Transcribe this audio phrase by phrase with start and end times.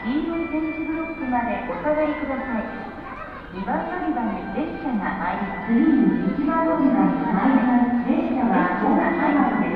[0.00, 2.64] 黄色い点字ブロックまでお下がりください。
[3.52, 8.08] 2番乗り場に列車が参ります次1番乗り場に参ります。
[8.08, 9.69] 列車は今参ります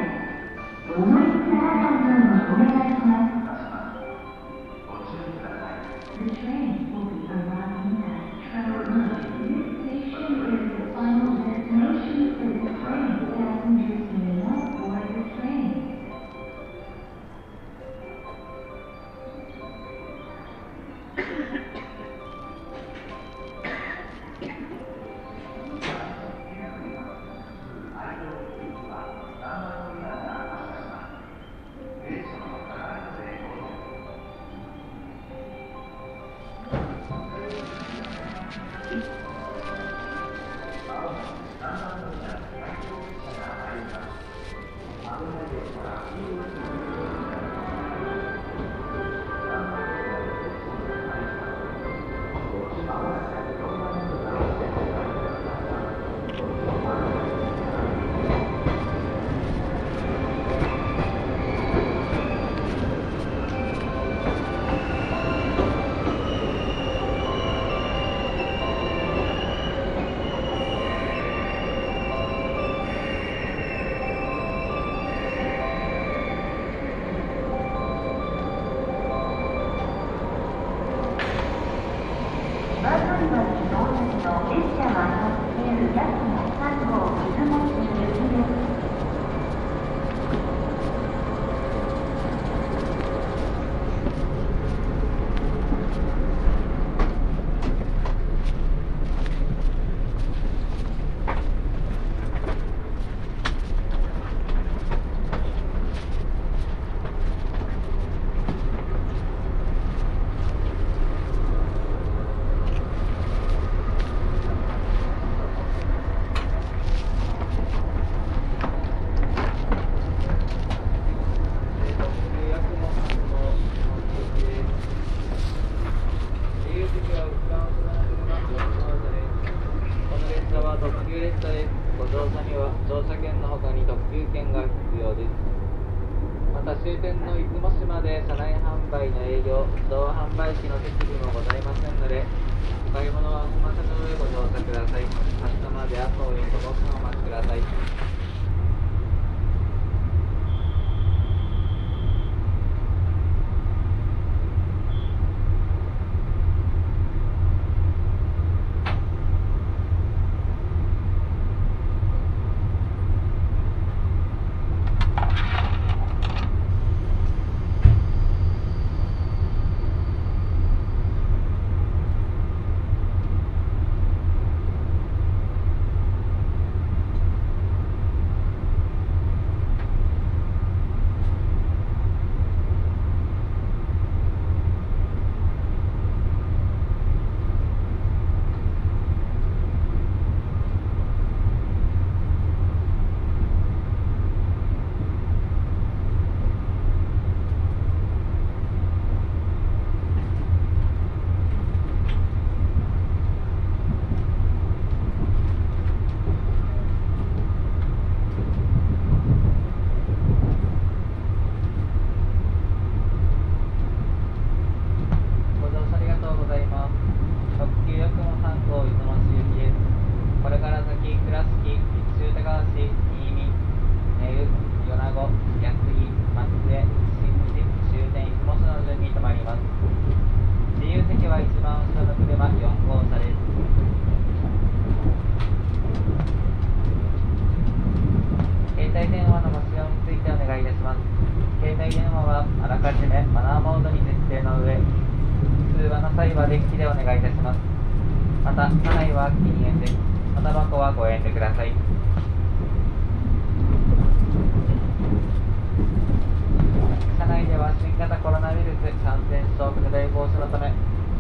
[257.81, 260.73] 新型コロナウイルス感染症拡大防止のため、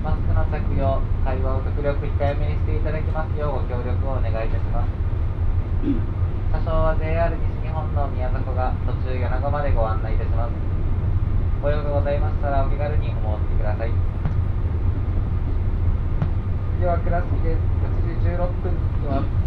[0.02, 4.90] マスクの着用、会話を極力控えめにしていただきますようご協力をお願いいたします。
[6.52, 10.52] 車掌は JR 西日本の宮迫が途中米子までご案内いたします。
[11.62, 13.90] ご用がございましたらお気軽にお申しください。
[16.76, 17.60] 次は倉敷です。
[17.80, 19.43] 8時16分に着きます。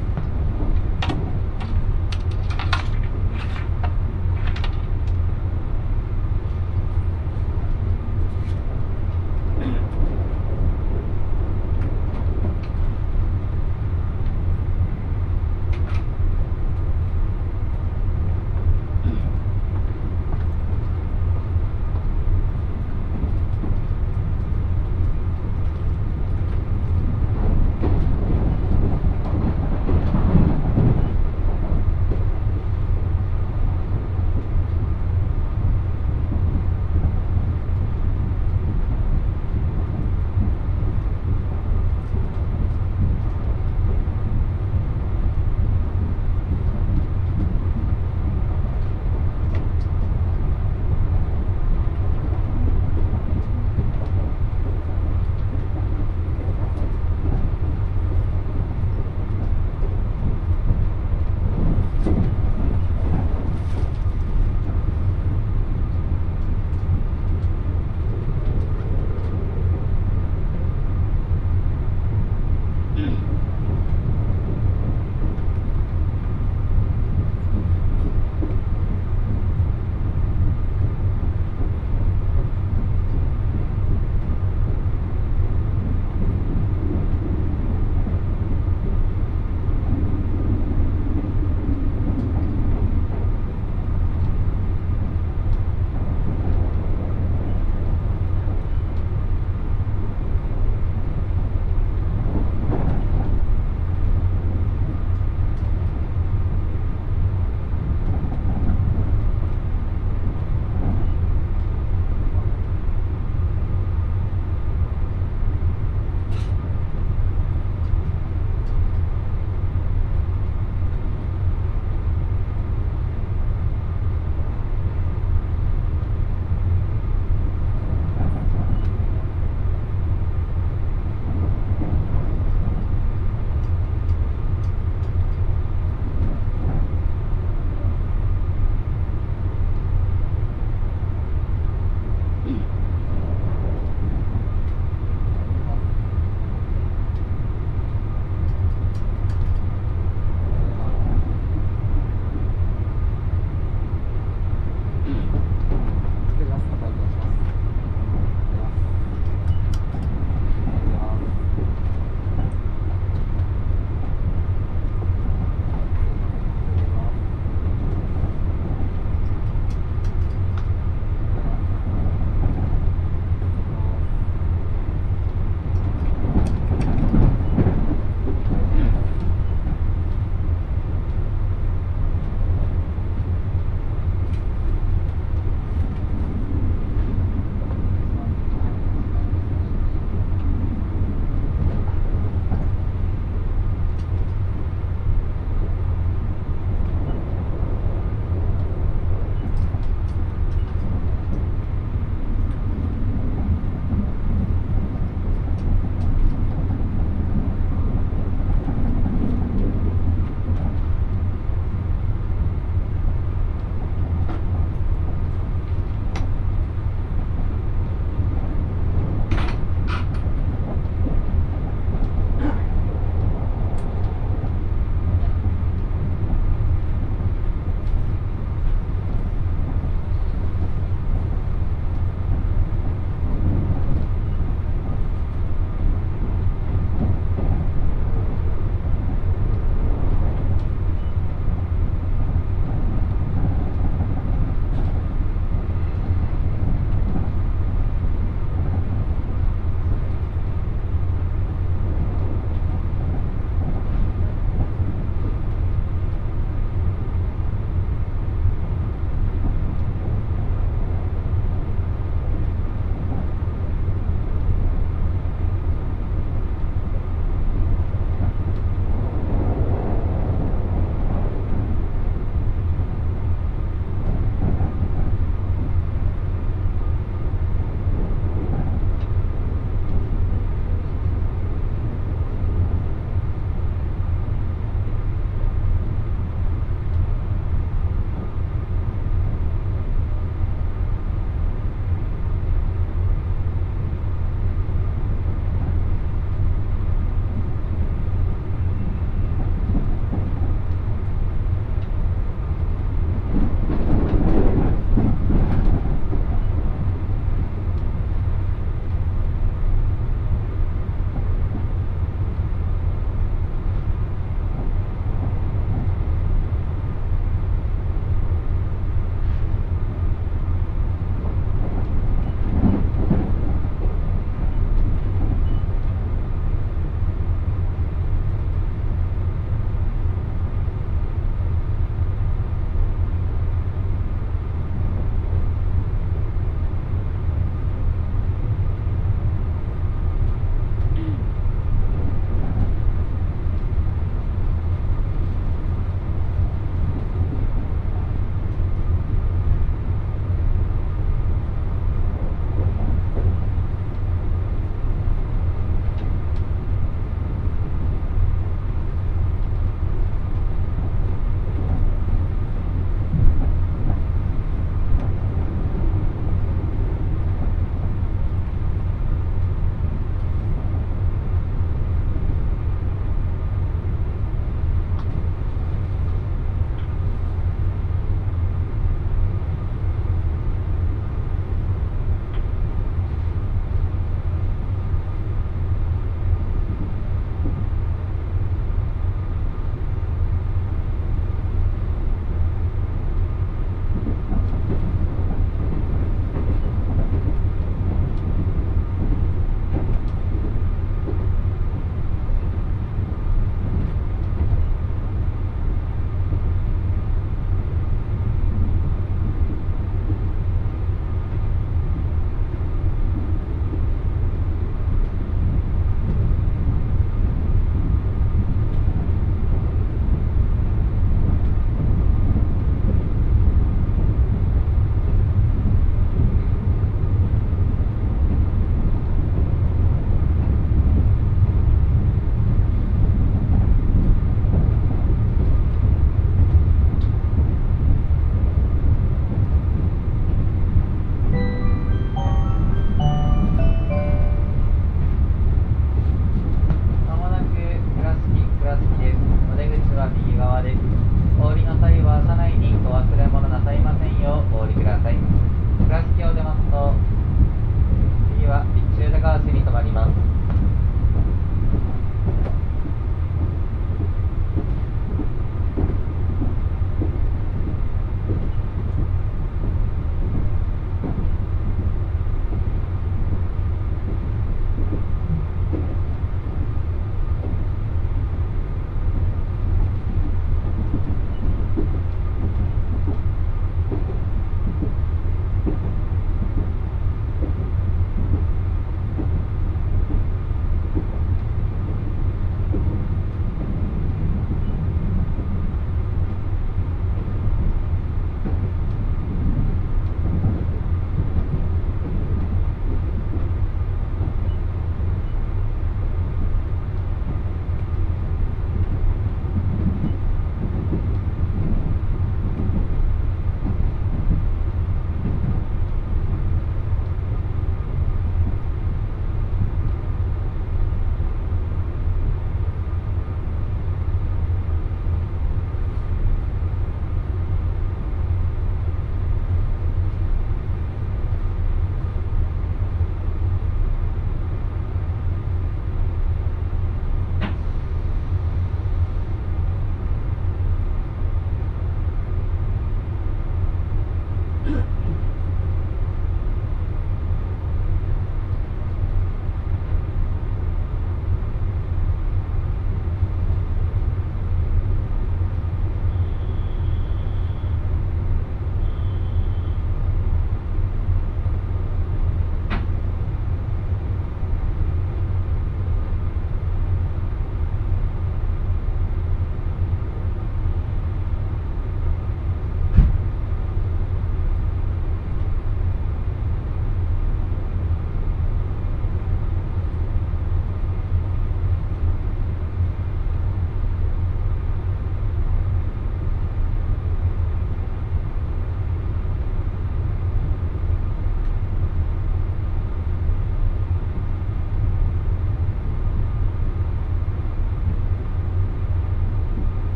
[544.67, 544.83] Yeah.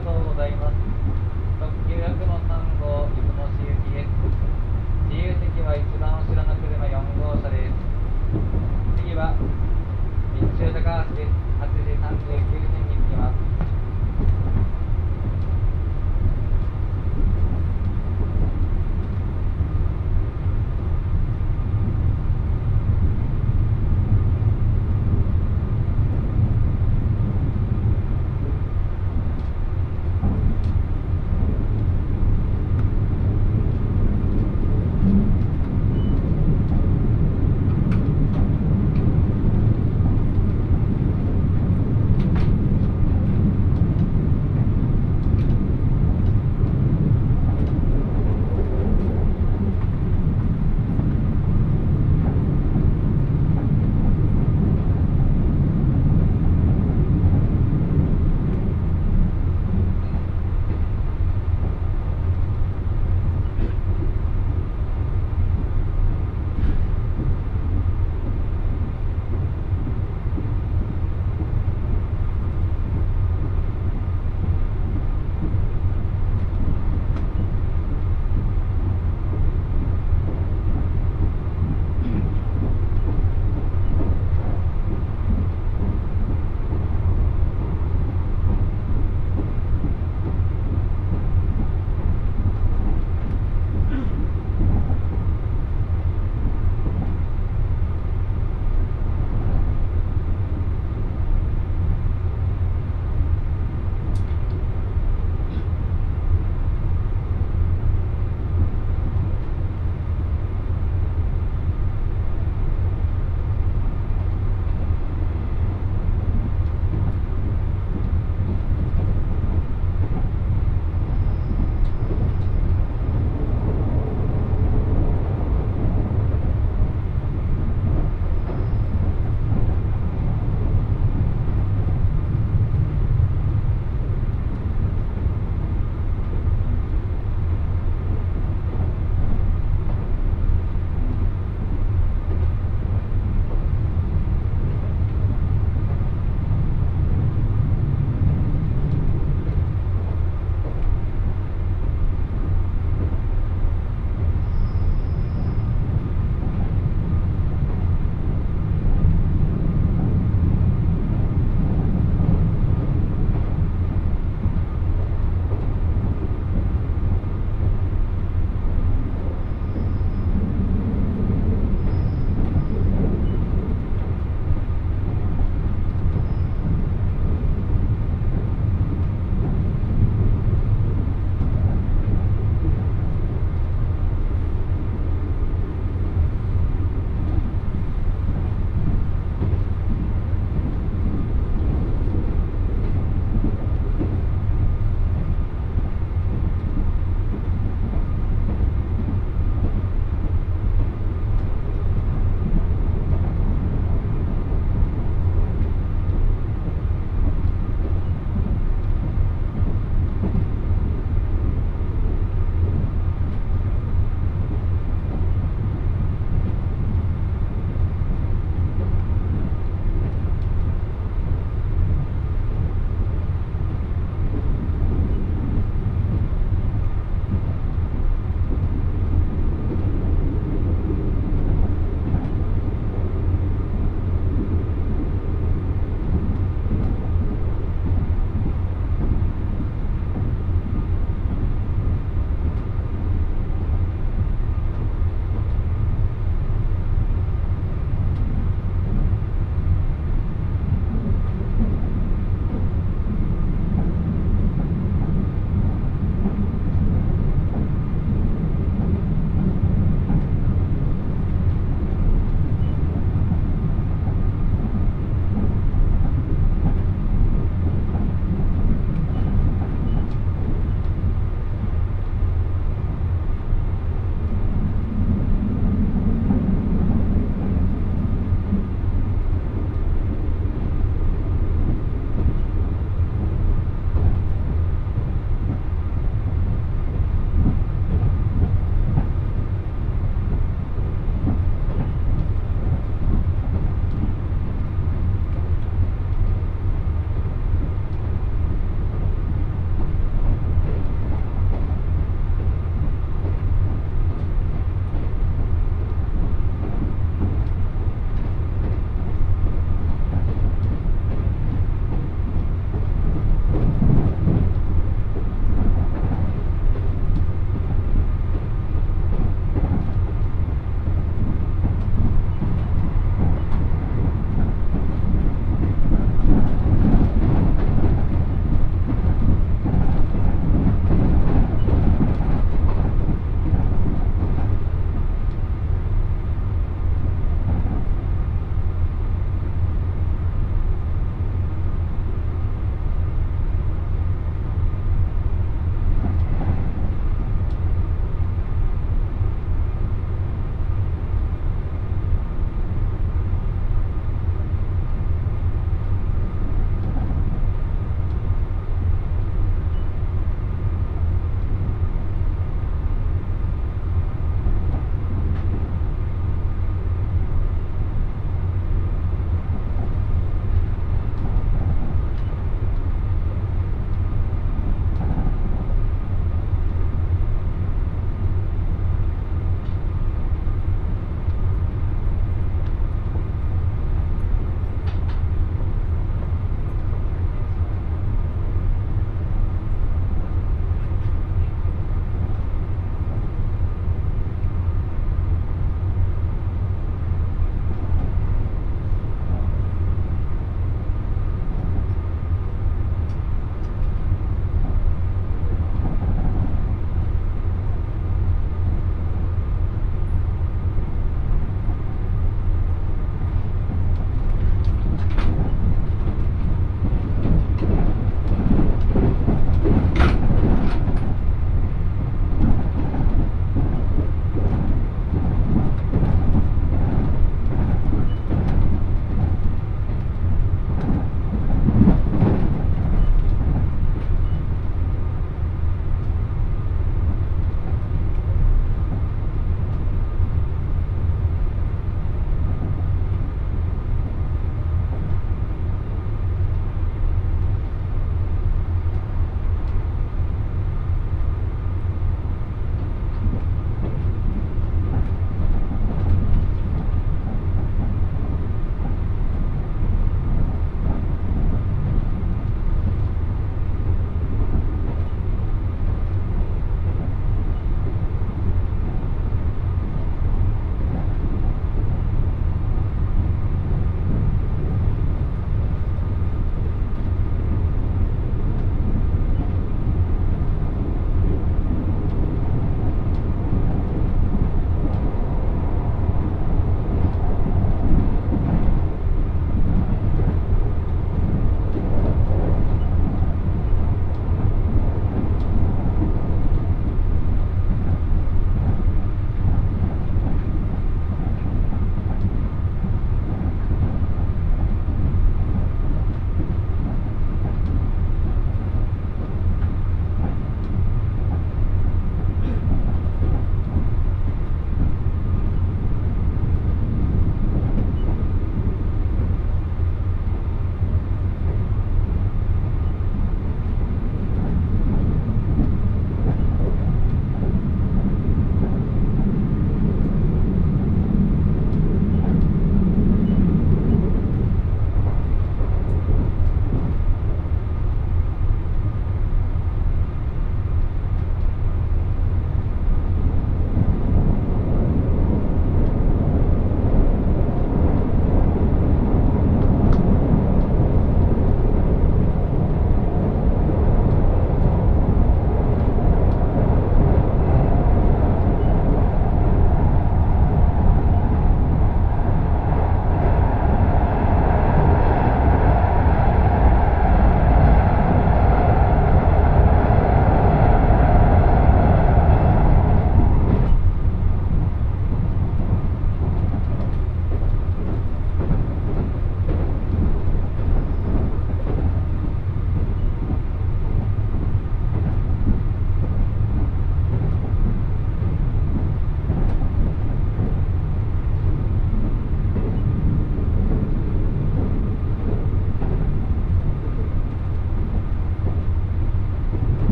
[0.00, 0.74] がとうございます。
[1.60, 4.08] 特急100の3号出雲市行きです
[5.12, 7.76] 自由席は一番後ろの車4号車です。
[8.96, 9.36] 次は
[10.32, 12.59] 日中高橋です8時39分